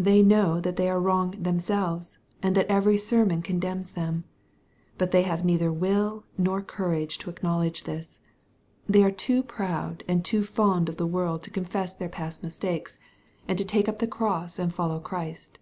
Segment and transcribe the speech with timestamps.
[0.00, 4.24] They know that they are wrong themselves, and that every sermon condemns them.
[4.98, 8.18] But they have neither will nor courage to ac knowledge this.
[8.88, 12.98] They are too proud and too fond of the world to confess their past mistakes,
[13.46, 14.18] and to take up the 1 MATTHEW, OHAP.
[14.18, 14.18] XXH.
[14.18, 15.58] 279 cross and follow Christ.